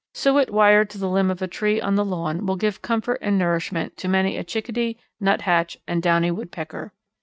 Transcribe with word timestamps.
Suet 0.15 0.49
wired 0.49 0.89
to 0.89 0.97
the 0.97 1.07
limb 1.07 1.29
of 1.29 1.43
a 1.43 1.47
tree 1.47 1.79
on 1.79 1.93
the 1.93 2.03
lawn 2.03 2.47
will 2.47 2.55
give 2.55 2.81
comfort 2.81 3.19
and 3.21 3.37
nourishment 3.37 3.97
to 3.97 4.07
many 4.07 4.35
a 4.35 4.43
Chickadee, 4.43 4.97
Nuthatch 5.19 5.77
and 5.87 6.01
Downy 6.01 6.31
Woodpecker. 6.31 6.91